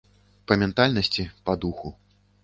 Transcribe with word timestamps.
Па 0.51 0.55
ментальнасці, 0.61 1.25
па 1.49 1.55
духу. 1.65 1.93